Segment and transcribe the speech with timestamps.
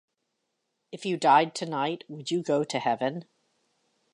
[0.91, 3.25] If you died tonight, would you go to heaven?